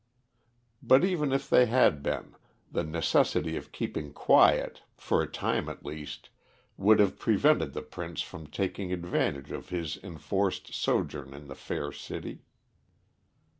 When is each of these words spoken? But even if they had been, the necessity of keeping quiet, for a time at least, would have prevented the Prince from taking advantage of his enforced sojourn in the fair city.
But 0.81 1.05
even 1.05 1.31
if 1.31 1.47
they 1.47 1.67
had 1.67 2.01
been, 2.01 2.33
the 2.71 2.83
necessity 2.83 3.55
of 3.55 3.71
keeping 3.71 4.13
quiet, 4.13 4.81
for 4.97 5.21
a 5.21 5.31
time 5.31 5.69
at 5.69 5.85
least, 5.85 6.31
would 6.75 6.97
have 6.97 7.19
prevented 7.19 7.73
the 7.73 7.83
Prince 7.83 8.23
from 8.23 8.47
taking 8.47 8.91
advantage 8.91 9.51
of 9.51 9.69
his 9.69 9.97
enforced 9.97 10.73
sojourn 10.73 11.35
in 11.35 11.47
the 11.47 11.53
fair 11.55 11.91
city. 11.91 12.41